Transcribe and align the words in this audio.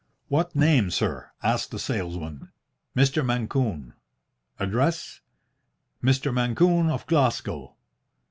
"What 0.29 0.55
name, 0.55 0.89
sir?" 0.89 1.29
asked 1.43 1.69
the 1.69 1.77
salesman. 1.77 2.51
"Mr. 2.97 3.23
Mancune." 3.23 3.93
"Address?" 4.57 5.21
"Mr. 6.03 6.33
Mancune 6.33 6.89
of 6.89 7.05
Glasgow." 7.05 7.75